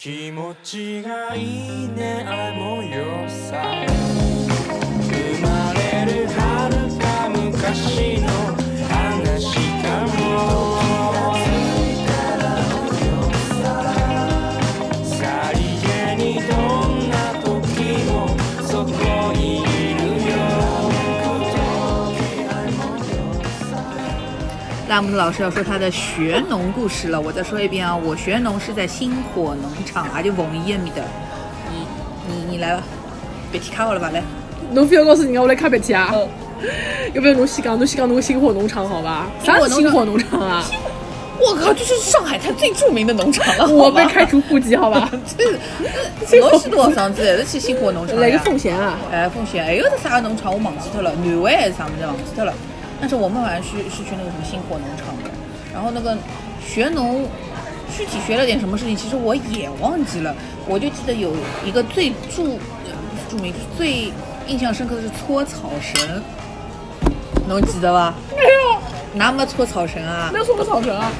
[0.00, 4.29] 気持ちがいいねあの夜さ。
[25.00, 31.02] 拉姆斯老师要说他的学农故事了，我再说一遍啊，我学农是在星火农场，啊就凤仪面的。
[31.72, 31.86] 你
[32.28, 32.82] 你你来吧，
[33.50, 34.22] 别提卡我了吧，来。
[34.72, 36.14] 侬非要告诉人家我来看鼻涕啊？
[37.14, 39.26] 要不要侬先讲，侬先讲侬个星火农场好吧？
[39.42, 40.62] 啥是星火农场啊？
[41.40, 45.10] 我靠，这是上海滩最著名的农场了， 我被开除户籍好吧？
[46.28, 48.20] 这老许多少房子，还是去星火农场呀。
[48.20, 48.98] 来个奉贤啊？
[49.10, 52.52] 哎，奉贤，还有个啥个农场我忘记掉了，南汇还是啥么子忘记掉了。
[53.00, 55.30] 但是我们好像是是去那个什么星火农场的，
[55.72, 56.16] 然后那个
[56.64, 57.24] 学农，
[57.96, 60.34] 具体学了点什么事情，其实我也忘记了。
[60.66, 61.32] 我就记得有
[61.64, 62.92] 一个最著呃
[63.30, 64.12] 著名、最
[64.46, 66.22] 印象深刻的是搓草绳，
[67.48, 68.14] 侬记得吧？
[68.36, 68.80] 没有，
[69.14, 70.30] 哪没搓草绳啊？
[70.32, 71.10] 没有搓过草绳啊？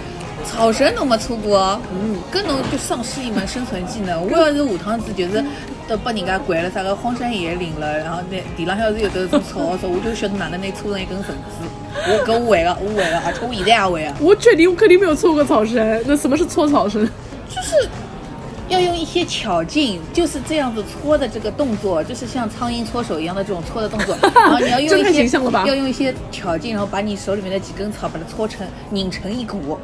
[0.44, 4.24] 草绳侬没搓过，嗯，跟侬就丧失一门生存技能。
[4.24, 5.44] 我要是下趟子就是
[5.86, 11.66] 都把人家拐了啥个荒山野岭了，然后那地浪要是有得种草的时候，我就晓得哪能拿搓成一根绳子。
[11.94, 16.02] 我搿我会个，我会了，而且我现在也会啊，我确定我肯定没有搓过草绳。
[16.06, 17.04] 那什么是搓草绳？
[17.48, 17.88] 就是
[18.68, 24.16] 要用一些巧劲，就是这样子搓的这个动作，就是像苍蝇搓手一样的这种搓的动作。
[24.34, 29.78] 然后你要用一些要用一些巧劲，然后把你手里面的几根草把它搓成拧成一股。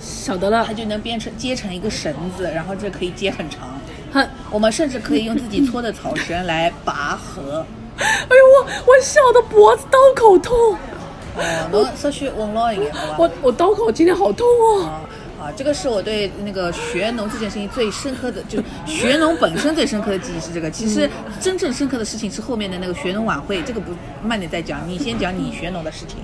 [0.00, 3.80] 晓得了它，就能变成接成一个绳子，然后这可以接很长。
[4.12, 7.66] 哼，我们甚至可以用自己搓的草绳来拔河。
[8.00, 10.76] 哎呦我我笑的脖子刀口痛，
[11.36, 13.16] 哦，侬稍许稳牢一点，好吧？
[13.18, 14.84] 我我刀口今天好痛哦。
[14.84, 15.00] 啊
[15.40, 20.68] 啊，这个是我对那个学农这件事情最深刻的，就学农本身最深刻的记忆是这个。
[20.68, 21.08] 其实
[21.40, 24.80] 真正深刻的事情是后面的那个学农晚会，这个不慢点再讲。
[24.88, 26.16] 你先讲你学农的事情。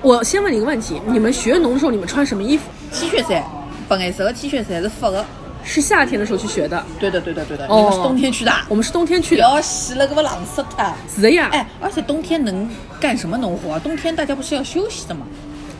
[0.00, 3.44] 我先问你一个问题，你们学农的时候你们穿什么衣服？T 恤衫，
[3.88, 5.26] 白颜色的 T 恤衫是发的。
[5.64, 7.66] 是夏天的时候去学的，对的，对的，对的。
[7.66, 8.52] 哦你们是冬天去的？
[8.68, 9.42] 我们是冬天去的。
[9.42, 10.94] 要洗了，给我冷死他。
[11.14, 12.68] 是的呀，哎，而且冬天能
[13.00, 13.78] 干什么农活啊？
[13.78, 15.22] 冬天大家不是要休息的吗？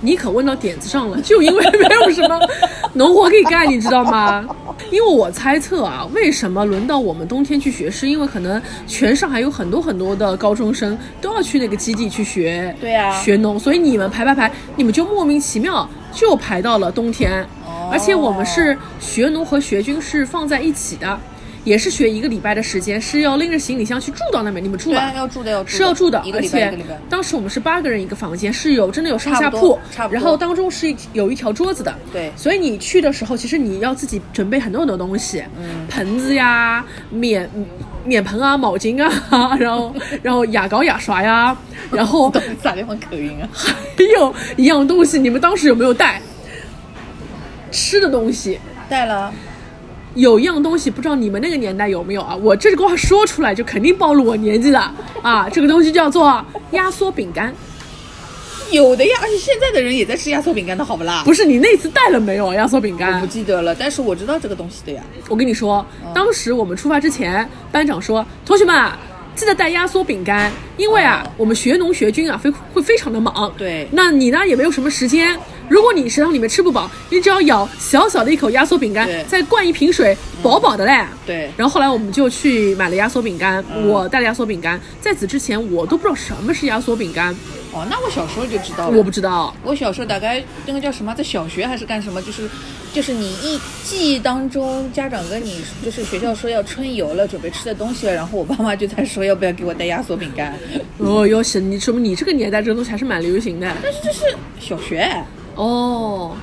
[0.00, 2.38] 你可问到点子上了，就因为没有什么
[2.94, 4.46] 农活可以干，你知道吗？
[4.92, 17.48] 因为我猜测啊，为什么轮到我们冬天去学，是因为可能全上海有很多很多的高中生都要去那个基地去学，对啊学农，所以你们排排排，你们就莫名其妙就排到了冬天，哦
[17.90, 21.18] 而且我们是学农和学军是放在一起的。
[21.64, 24.64] 也是学一个礼拜的时间，是要拎着行李箱去住到那边。
[24.64, 25.12] 你们住吧？
[25.14, 26.72] 要住的要住的，是要住的，而且。
[27.10, 29.78] 当时我们是八个人一个房间，是有真的有上下铺
[30.10, 37.50] 然后当中是有一条桌子的，对所以你去的时候，其实你要自己准备很多很多东西，嗯，盆子呀、免
[38.02, 41.54] 免盆啊、毛巾啊， 然后然后牙膏、牙刷呀，
[41.92, 42.32] 然后
[42.62, 43.48] 咋地方口音啊？
[43.52, 46.22] 还有一样东西，你们当时有没有带？
[47.70, 48.58] 吃的东西，
[48.88, 49.32] 带了，
[50.14, 52.34] 有一样东西，不知道你们那个年代有没有啊？
[52.36, 54.92] 我这个话说出来就肯定暴露我年纪了
[55.22, 55.48] 啊！
[55.48, 57.52] 这个东西叫做压缩饼干，
[58.70, 61.22] 有的呀，而且现在的人也在吃压缩饼干的好不啦？
[61.24, 63.26] 不是你那次带了没有压缩饼干我不？
[63.26, 65.02] 记得了，但是我知道这个东西的呀。
[65.28, 65.84] 我跟你说，
[66.14, 68.98] 当时我们出发之前，班长说：“同学们啊，
[69.34, 73.52] 记得带压缩饼干，因为啊哦，我们学农学军啊，非会非常的忙。
[73.56, 75.38] 对那你呢也没有什么时间。
[75.68, 81.04] 如果你食堂里面吃不饱，你只要咬小小的一口压缩饼干，再灌一瓶水，饱饱的嘞。
[81.26, 84.80] 对然后后来我们就去买了压缩饼干，我带了压缩饼干。
[85.00, 87.34] 在此之前，我都不知道什么是压缩饼干，
[87.72, 88.96] 哦，那我小时候就知道了。
[88.96, 89.54] 我不知道。
[89.62, 92.48] 我小时候大概那个叫什么，在小学还是干什么，就是
[92.92, 100.58] 就是你一记忆当中，家长跟你就是学校说要春游了，准备吃的东西了，然后我爸妈就在说要不要给我带压缩饼干，
[100.96, 103.70] 哦哟，是你说明你这个年代这个东西还是蛮流行的。
[103.82, 105.06] 但是这是小学，
[105.58, 106.36] 哦，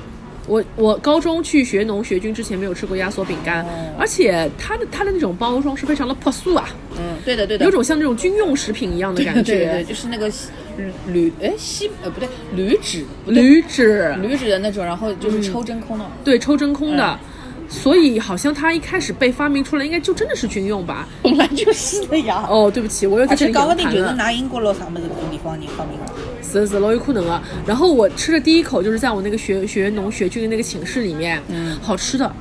[0.46, 6.68] 我我高中去学农学军之前没有吃过压缩饼干，哦而且它的它的那种包装是非常的朴素啊，
[6.98, 9.42] 嗯，对的对的，有种像那种军用食品一样的感觉。
[9.42, 10.50] 对对，就是那个锡
[11.08, 16.06] 铝哎锡呃不对铝纸铝纸，铝纸的那种，然后就是抽真空的。
[16.24, 17.04] 对，抽真空的。
[17.06, 17.20] 嗯
[17.68, 21.08] 所以好像它一开始被发明出来，应该就真的是军用吧？
[21.24, 22.46] 本来就是的呀。
[22.48, 24.14] 哦，对不起，我又在而且这里搞不定就是。
[24.14, 26.14] 拿英国佬啥么子这种地方人发明的。
[26.62, 27.42] 是是，老有可能啊。
[27.66, 32.32] 然后我吃的第一口就是在我那个学学农学军的那个寝室里面，嗯好吃的，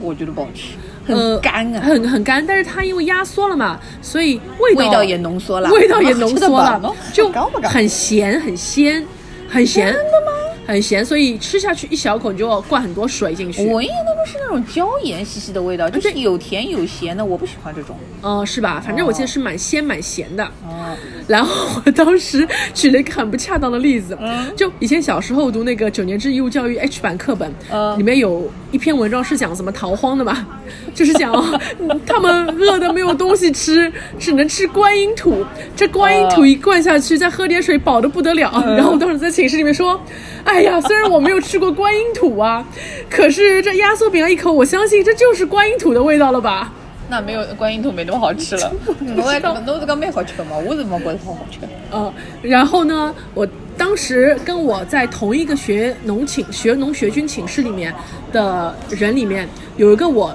[0.00, 0.74] 我觉得不好吃，
[1.06, 7.30] 呃很干啊，很很干，但是它因为压缩了嘛，所以味道味道也浓缩了，味道也浓 缩了，就？
[7.62, 9.04] 很咸，很鲜，
[9.48, 9.86] 很咸。
[9.86, 10.32] 真的吗？
[10.66, 13.66] 很咸，所以吃下去一小口你就要灌很多水进去。
[13.66, 17.96] 我印象当中是那种椒盐兮兮的味道，就是有甜有咸的，我不喜欢这种。
[18.22, 18.82] 嗯、是吧？
[18.84, 20.44] 反正我记得是蛮鲜蛮咸的。
[20.66, 20.96] 哦，
[21.28, 24.16] 然后我当时举了一个很不恰当的例子，
[24.56, 30.46] 就以前小时候读那个九年制义务教育 H 版课本，嗯里面有一篇文章是讲怎么逃荒的嘛，
[30.94, 31.32] 就是讲
[31.80, 35.44] 嗯 他们饿的没有东西吃，只能吃观音土，
[35.76, 38.50] 这观音土一灌下去，再喝点水饱的不得了。
[38.76, 40.00] 然后我当时在寝室里面说，
[40.44, 42.66] 哎呀，虽然我没有吃过观音土啊，
[43.10, 46.72] 可是这压缩饼啊一口，我相信这就是观音土的味道了吧。
[47.08, 48.72] 那没有观音土没那么好吃了。
[49.00, 51.58] 侬还侬这个蛮好吃的嘛，我是没觉得好好吃。
[51.92, 52.12] 嗯，
[52.42, 53.46] 然后呢，我
[53.76, 57.94] 当时跟我在同一个学农寝学农学军寝室里面
[58.32, 59.46] 的人里面，
[59.76, 60.34] 有一个我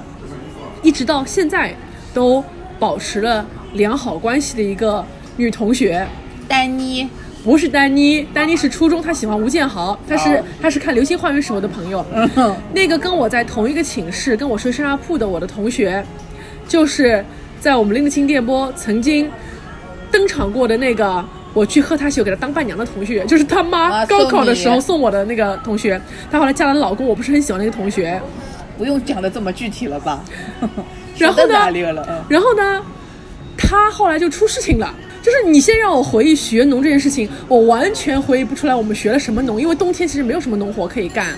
[0.82, 1.74] 一直到现在
[2.14, 2.42] 都
[2.78, 5.04] 保持了良好关系的一个
[5.36, 6.06] 女同学。
[6.46, 7.08] 丹妮，
[7.42, 12.04] 不是丹妮，丹妮是初中，她喜欢吴建豪，她是、哦她是看《流星花园》时候的朋友。
[12.36, 16.04] 嗯， 那个跟我在同一个寝室，跟我睡上下铺的我的同学，
[16.68, 17.24] 就是
[17.58, 19.30] 在我们拎得清电波曾经
[20.10, 26.00] 登场过的那个，我去喝他酒给他当伴娘的同学，就是他妈啊高考的时候送我的那个同学。
[26.30, 28.20] 她后来嫁了老公，我不是很喜欢那个同学。
[28.76, 30.24] 不用讲的这么具体了吧？
[31.18, 31.70] 然后呢
[32.28, 32.82] 然后呢，
[33.56, 34.94] 他后来就出事情了。
[35.22, 41.28] 就是你先让我回忆学农这件事情，我完全回忆不出来我们学了什么农，因为冬天其实没有什么农活可以干。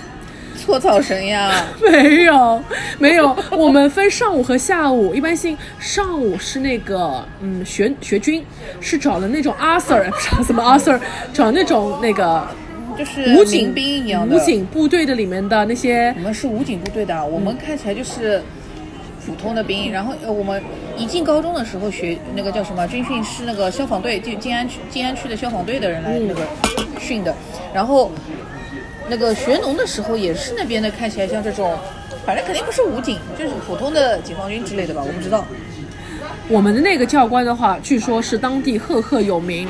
[0.55, 2.63] 搓草绳呀， 没有，
[2.97, 8.41] 没有，我们分上午和下午，一般性上午是那个嗯学学军，
[8.79, 10.97] 是找了那种 Arthur 找什么 Arthur，
[11.33, 12.47] 找那种那个
[12.97, 14.37] 就是武警兵一样的。
[14.37, 18.41] 武警部队的里面的那些我们是武警部队的，我们看起来就是
[19.25, 19.91] 普通的兵。
[19.91, 20.61] 然后呃，我们
[20.97, 26.41] 一进高中的时候学那个叫什么军训是那个消防队，就静安区静安区的消防队的人来那个
[26.99, 27.35] 训的。
[27.73, 28.11] 然后
[29.09, 31.77] 那个学农的时候也是那边的，看起来像这种，
[32.25, 35.45] 反正肯定不是武警，就是普通的解放军之类的吧，我不知道。
[36.47, 39.67] 我们的那个教官的话，据说是当地赫赫有名，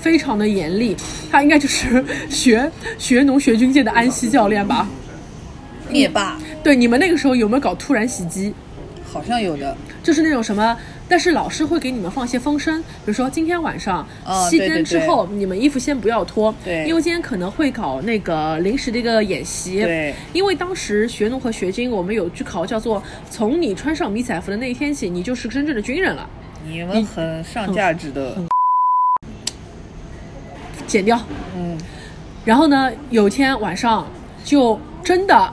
[0.00, 0.96] 非常的严厉，
[1.30, 4.86] 他应该就是学学农学军界的安西教练吧？
[5.90, 8.54] 灭霸对，你们那个时候有没有搞突然袭击？
[9.04, 10.76] 好像有的，就是那种什么，
[11.08, 16.86] 但是老师会给你们放一些风声，比如说今天晚上哦熄灯之后，你们衣服先不要脱，对。
[16.88, 26.28] 因为今天可能会搞那个临时的一个演习，对，因为当时学农和学军，我们有句考叫做从你穿上迷彩服的那一天起，你就是真正的军人了，
[26.66, 28.36] 你们很上价值的，
[30.86, 31.20] 剪掉。
[31.56, 31.78] 嗯，
[32.44, 34.06] 然后呢，有一天晚上
[34.44, 35.52] 就真的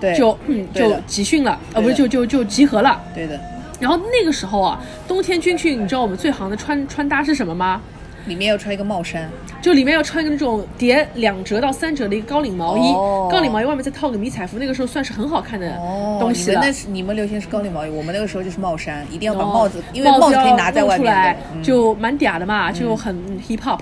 [0.00, 3.00] 对，就嗯就集训了，呃不是就就就集合了。
[3.14, 3.38] 对的，
[3.78, 7.80] 然后那个时候啊，冬天军训，你知道我们最行的穿穿搭是什么吗？
[8.26, 9.28] 里面要穿一个帽衫，
[9.62, 16.52] 就里面要穿一个那种叠两折到三折的一个高领毛衣，哦高领毛衣外面再套个迷彩服，那个时候算是很好看的哦，东西了。
[16.52, 23.16] 你们那是你们流行是高领毛衣，我们那个时候就是帽衫，一定要把帽子，因为帽子可以拿在外面出来的，嗯就蛮嗲的嘛，就很
[23.48, 23.80] hip hop。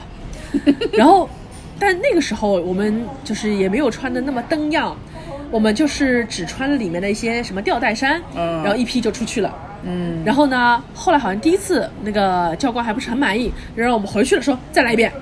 [0.92, 1.28] 然后，
[1.76, 4.96] 但那个时候我们就是也没有穿的那么登样，
[5.50, 9.54] 我们就是只穿了里面的一些什么吊带衫，嗯然后一批就出去了。
[9.84, 15.12] 嗯，然后呢，后来好像第一次那个教官还不是很满意，让我们回去了说再来一遍，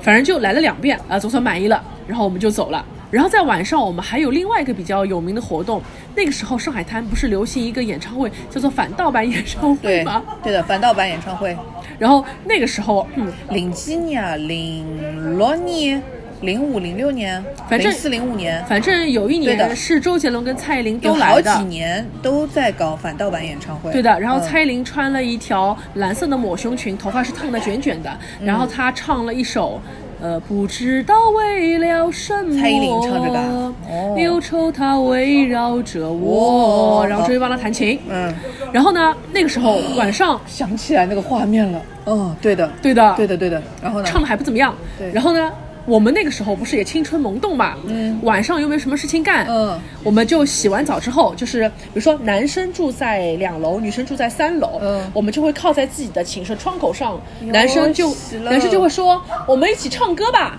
[0.00, 2.84] 反正就来了两遍啊、总算满意了，然后我们就走了。
[3.10, 5.82] 然后在晚上，我们还有另外一个比较有名的活动，
[6.14, 10.22] 那个时候上海滩不是流行一个演唱会，叫做反盗版演唱会吗？
[10.44, 11.56] 对的，反盗版演唱会，
[11.98, 16.02] 然后那个时候，嗯，零几年啊，零六年、
[16.40, 23.92] 零五、零六年，反正零四、零五年，反正有一年是周杰伦跟蔡依林都来的好几，年都在搞反盗版演唱会。
[23.92, 24.18] 对的。
[24.20, 29.80] 然后嗯蔡依林穿了一条蓝色的抹胸裙，头发是烫的卷卷的，然后她唱了一首。
[30.20, 37.96] 呃，不知道为了什么，蔡依林唱这个啊哦忧愁它围绕着我，哇然后周一帮她弹琴。
[38.08, 38.34] 嗯，
[38.72, 41.80] 然后呢，那个时候晚上，想起来那个画面了。
[42.02, 43.62] 哦，对的，对的，对的，对的。
[43.80, 44.06] 然后呢？
[44.08, 44.74] 唱的还不怎么样。
[44.98, 45.52] 对然后呢，
[45.88, 48.20] 我们那个时候不是也青春萌动嘛，嗯。
[48.22, 55.10] 晚上又没有什么事情干，嗯，我们就洗完澡之后，就是比如说男生住在两楼，女生住在三楼，嗯。
[55.14, 60.58] 我们就会靠在自己的寝室窗口上，男生就男生就会说，我们一起唱歌吧，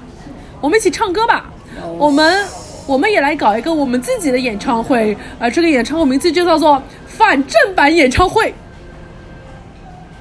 [0.60, 1.96] 我们一起唱歌吧，哦。
[2.00, 2.44] 我们
[2.88, 8.52] 我们也来搞一个我们自己的演唱会，啊、这个演唱会名字就叫做反正版演唱会，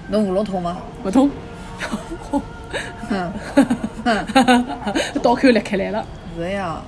[0.08, 0.76] 能五龙通吗？
[1.02, 1.30] 我通。
[3.10, 3.32] 嗯，
[5.22, 6.06] 刀口裂开来了。
[6.36, 6.82] 是呀。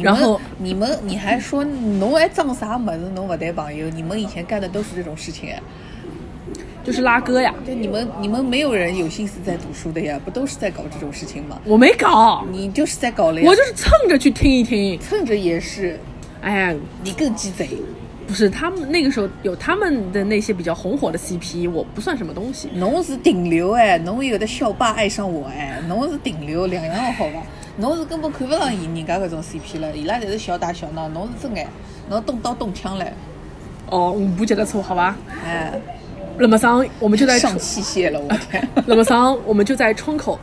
[0.00, 3.10] 然后你们你还说侬还装啥么子？
[3.14, 3.90] 侬不谈朋友？
[3.90, 5.60] 你们以前干的都是这种事情哎。
[6.82, 7.54] 就是拉歌呀。
[7.64, 11.60] 对你们你们没有人有心思在读书的呀，不都是在搞这种事情吗？
[11.64, 14.98] 我没搞，你就是在搞了呀，我就是蹭着去听一听。
[14.98, 16.00] 蹭着也是，
[16.40, 16.74] 哎呀，
[17.04, 17.68] 你更鸡贼。
[18.32, 22.70] 不是他们那个时候有他们的那些比较红火的 CP，我不算什么东西。
[22.76, 27.42] 侬是顶流哎，侬有的校霸爱上我哎，侬是顶流，两样好吧？
[27.76, 31.66] 侬是根本看不上伊人家搿种 CP 了，伊拉侪是小打小闹，侬是真爱，
[32.08, 33.12] 侬动刀动枪嘞，
[33.90, 35.14] 哦，我不觉得错，好吧？
[35.44, 35.78] 哎，
[36.38, 40.40] 那么桑，我们就在上器械了，我天， 那么桑，我们就在窗口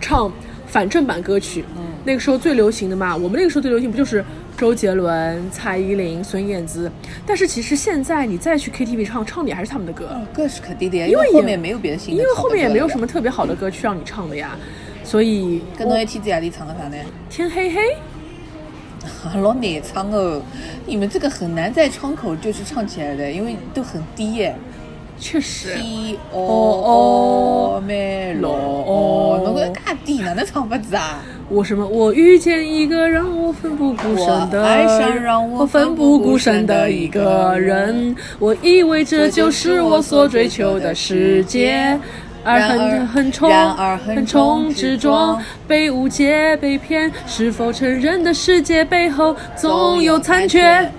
[0.00, 0.28] 唱
[0.66, 1.64] 反正版歌曲。
[1.76, 4.24] 嗯，那个时候最流行的嘛，我们那个时候最流行不就是
[4.58, 6.90] 周杰伦、蔡依林、孙燕姿？
[7.24, 13.06] 但是其实现在你再去 KTV 唱，唱的也还是他们的歌，歌是肯定的呀，因为后面没有别的新的，因为后面也没有什么。
[13.06, 14.56] 特别好的歌去让你唱的呀。
[15.04, 16.96] 所以跟侬一天在夜里唱个啥呢？
[17.30, 17.80] 天黑黑，
[19.40, 20.42] 老难唱哦，
[20.84, 24.56] 你们这个很难在窗口就是唱起来的，因为都很低耶。
[25.18, 25.74] 确实。
[25.76, 31.22] 低哦哦哦咩咯哦哦，侬搿介低哪能唱法子啊？
[31.48, 31.86] 我什么？
[31.86, 38.14] 我遇见一个让我奋不顾身的，我爱上让我我奋不顾身的一个人。
[38.38, 41.98] 我以为这就是我所追求的世界。
[42.44, 50.90] 而然而横横冲，横横冲冲直直撞撞，被误解、被骗，是否成人的世界背后总有残缺？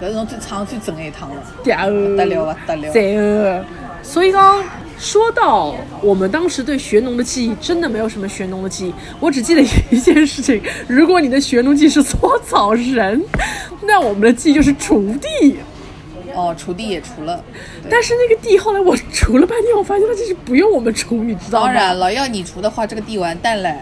[0.00, 3.64] 搿是侬最唱最正的一趟了，屌，不得了不得了。
[4.02, 4.62] 所以讲，
[4.96, 13.22] 说到我们当时对学农的记忆，真的没有什么学农的记忆，我只记得一件事情：如果你的学农记是搓草人，
[13.82, 15.56] 那我们的记忆就是锄地。
[16.34, 17.42] 哦，锄地也锄了，
[17.90, 21.66] 但是那个地后来我锄了半天，我发现它其实不用我们锄，你知道吗？
[21.66, 23.74] 当然了，要你锄的话，这个地完蛋了。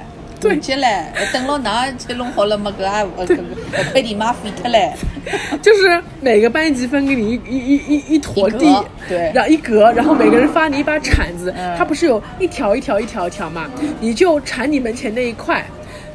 [0.46, 2.72] 对完结嘞，等牢㑚去弄好了么？
[2.72, 4.92] 搿也呃搿搿块地买废脱嘞。
[5.60, 8.64] 就是每个班级分给你一一一一一坨地，
[9.08, 13.68] 对然后一格，然后每个人发你一把铲子，嗯它不是有一条一条一条一条嘛，
[14.00, 15.64] 你就铲你门前那一块。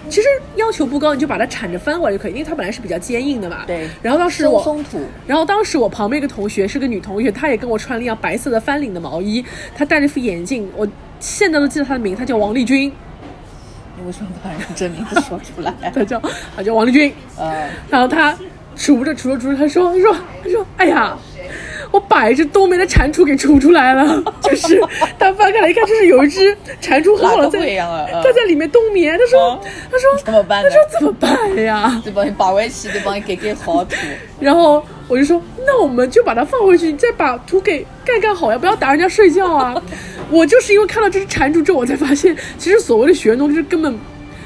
[0.09, 3.63] 其实要求不高，你就把它铲着翻过来就可以，因为它本来是比较坚硬的嘛。
[3.65, 10.85] 对然后当时我，松松土，然后当时我旁边一个同学是个女同学，她也跟我穿了一样白色的翻领的毛衣，她戴了一副眼镜，我
[11.19, 12.91] 现在都记得她的名，她叫王丽君，
[13.97, 15.73] 你为什么不把人真名字说出来？
[15.93, 16.21] 他叫
[16.55, 17.13] 他叫王丽君。
[17.37, 18.33] 呃，然后他
[18.77, 21.15] 锄着锄着锄着，他说他说他说，哎呀，
[21.91, 24.23] 我把一只冬眠的蟾蜍给锄出来了。
[24.41, 24.79] 就是
[25.19, 27.59] 他翻开来一看，就是有一只蟾蜍很好的在
[28.23, 29.17] 他在里面冬眠。
[29.19, 31.99] 他说嗯他说怎么办他说怎么办呀？
[32.05, 33.95] 就帮你把回去，就帮你给给好土。
[34.39, 39.75] 然后我就说，那我们就把它放回去，你再把土给盖盖好呀，不要打人家睡觉啊。
[40.31, 43.93] 我就是因为看到这只蟾蜍之后，我才发现，其实所谓的学农就是根本。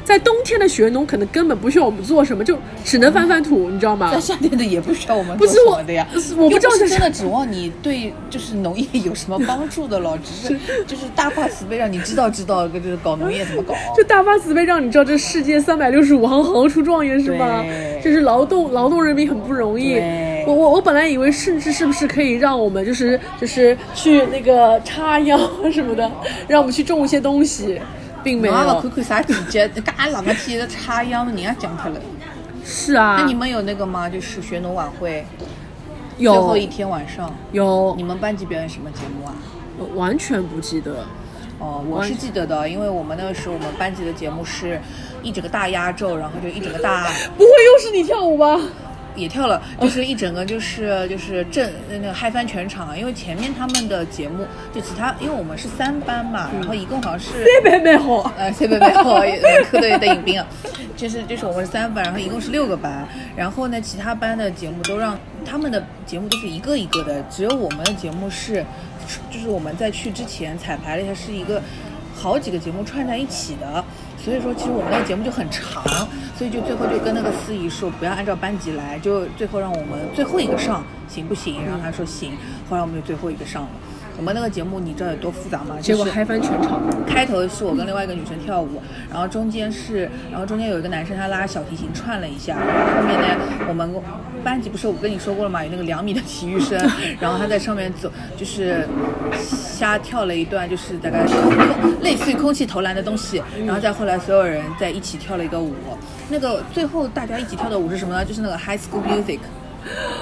[0.03, 4.19] 在冬天的学农可能根本不需要我们做什么，就只能翻翻土，你知道吗在？
[4.21, 13.73] 夏天的也不需要我们做什么的呀，我不知道又是真的指望你对就是农业有什么帮助的了，只是 就是大发慈悲让你知道知道，就是搞农业怎么搞。
[13.97, 17.99] 就大发慈悲让你知道这世界三百六十五行，行出状元是吧对？
[18.03, 20.34] 就是劳动劳动人民很不容易对。
[20.45, 25.39] 我我我本来以为甚至是不是可以让我们就是就是去那个插秧
[25.71, 26.09] 什么的，
[26.47, 27.81] 让我们去种一些东西，
[28.23, 28.81] 并没有侬也不。
[28.81, 31.99] 看看啥季节，介冷个天的插秧，人家讲脱了。
[32.63, 34.09] 是啊，那你们有那个吗？
[34.09, 35.25] 就是学农晚会
[36.17, 39.33] 最后一天晚上，有你们班级表演什么节目啊？
[39.95, 41.05] 完全不记得。
[41.57, 44.79] 哦，我是记得的，因为我们那个时候我们班级的节目是
[45.23, 48.59] 一整个大压轴，然后就一整个大不会又是你跳舞吧？
[49.15, 57.43] 也跳了，就是一整个就是就是正那个嗨翻全场，因为前面他们的节目就其他，因为我们是三班嘛，然后一共好像是。
[57.43, 59.21] 别别别好，呃，谢贝贝好，
[59.69, 60.45] 科队的迎宾啊，
[60.95, 68.65] 就是就是我们是三班，然后一共是六个班，然后呢，其他班的节目都让他们的节目都是一个一个的，只有我们的节目是，
[69.31, 71.61] 就是我们在去之前彩排了一下，是一个
[72.13, 73.83] 好几个节目串在一起的，
[74.25, 75.83] 所以说其实我们那个节目就很长，
[76.35, 81.63] 所以就最后就跟那个司仪说不要按照班级来，就最后让我们最后一个上行不行？
[81.63, 82.31] 然后他说行，
[82.67, 83.69] 后来我们就最后一个上了。
[84.17, 85.75] 我们那个节目你知道有多复杂吗？
[85.79, 86.81] 结果嗨翻全场。
[87.05, 93.27] 开头是我跟另外一个女生跳舞，然后中间是，然后中间有一个男生他拉小提琴串了一下，然后后面呢，
[93.67, 93.93] 我们
[94.41, 96.79] 班级不是我跟你说过了嘛，有那个两米的体育生，
[97.19, 98.87] 然后他在上面走，就是
[99.75, 105.75] 瞎跳了一段，就是大概空类似于空气投篮的东西，然后再后来所有人在一起跳了一个舞，
[106.29, 108.23] 那个最后大家一起跳的舞是什么呢？
[108.23, 109.39] 就是那个 High School Music。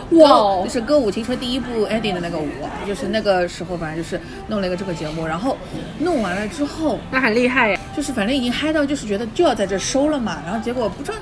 [0.10, 2.50] 哇哦就是歌舞青春第一部 ending 的那个舞，
[2.86, 5.57] 就是那个时候反正就是弄了一个这个节目，然后
[6.00, 7.79] 弄完了之后，那很厉害呀！
[7.95, 11.17] 就是反正已经嗨到就是觉得就要在这收了嘛，然后结果不知道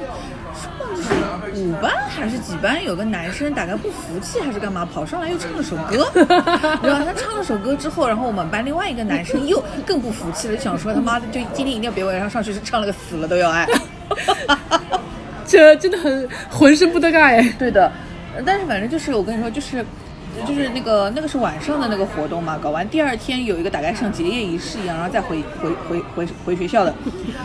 [0.80, 1.10] 忘记是
[1.62, 6.10] 五班还是几班，有个男生大概不服气还是干嘛，跑上来又唱了首歌，
[6.84, 13.68] 然后他唱了首歌之后，然后我们班另外一个男生又更不服气了，就想说他妈的就今天一定要别晚上上去是唱了个死了都要爱。
[15.46, 17.54] 这真的很浑身不得盖哎。
[17.60, 17.92] 对的，
[18.36, 19.86] 呃但是反正就是我跟你说，就是
[20.48, 26.94] 就是那个那个是晚上的那个活动嘛，搞完第二天有一个大概像结业仪式一样，然后再回回回回回学校的。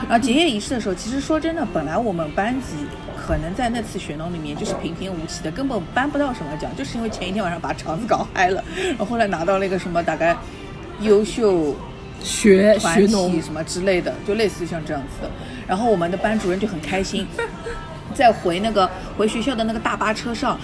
[0.08, 2.76] 然后结业仪式的时候，其实说真的，本来我们班级
[3.16, 10.36] 可能在那次学农里面就是平平无奇的，根本颁不到什么奖，就是因为前一天晚上把场子搞嗨了，然后后来拿到了一个什么大概
[11.00, 11.74] 优秀
[12.20, 15.30] 学团学农体什么之类的，就类似于像这样子的。
[15.66, 17.26] 然后我们的班主任就很开心，
[18.14, 18.88] 在回那个
[19.18, 20.56] 回学校的那个大巴车上，